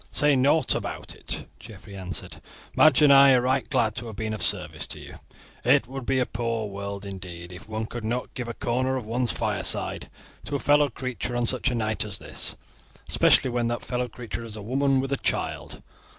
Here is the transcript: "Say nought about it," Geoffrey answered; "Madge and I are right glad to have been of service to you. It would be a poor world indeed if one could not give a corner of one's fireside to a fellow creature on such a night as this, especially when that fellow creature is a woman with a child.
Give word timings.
"Say 0.09 0.35
nought 0.35 0.73
about 0.73 1.13
it," 1.13 1.47
Geoffrey 1.59 1.95
answered; 1.95 2.41
"Madge 2.75 3.03
and 3.03 3.13
I 3.13 3.33
are 3.33 3.41
right 3.41 3.69
glad 3.69 3.93
to 3.97 4.07
have 4.07 4.15
been 4.15 4.33
of 4.33 4.41
service 4.41 4.87
to 4.87 4.99
you. 4.99 5.19
It 5.63 5.85
would 5.87 6.07
be 6.07 6.17
a 6.17 6.25
poor 6.25 6.65
world 6.67 7.05
indeed 7.05 7.51
if 7.51 7.69
one 7.69 7.85
could 7.85 8.03
not 8.03 8.33
give 8.33 8.47
a 8.47 8.55
corner 8.55 8.97
of 8.97 9.05
one's 9.05 9.31
fireside 9.31 10.09
to 10.45 10.55
a 10.55 10.59
fellow 10.59 10.89
creature 10.89 11.35
on 11.35 11.45
such 11.45 11.69
a 11.69 11.75
night 11.75 12.03
as 12.03 12.17
this, 12.17 12.55
especially 13.07 13.51
when 13.51 13.67
that 13.67 13.85
fellow 13.85 14.07
creature 14.07 14.43
is 14.43 14.55
a 14.55 14.63
woman 14.63 15.01
with 15.01 15.11
a 15.11 15.17
child. 15.17 15.83